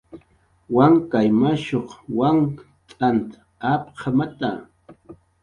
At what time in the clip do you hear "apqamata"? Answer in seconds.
3.71-4.49